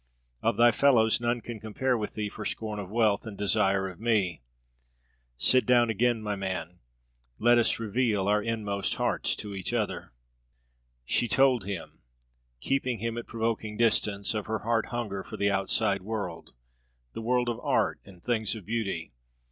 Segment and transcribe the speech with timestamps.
[0.41, 3.99] Of thy fellows none can compare with thee for scorn of wealth and desire of
[3.99, 4.41] me.
[5.37, 6.79] Sit down again, my man;
[7.37, 10.11] let us reveal our inmost hearts to each other."
[11.05, 11.99] She told him,
[12.61, 16.53] keeping him at provoking distance, of her heart hunger for the outside world,
[17.13, 19.13] the world of art and things of beauty.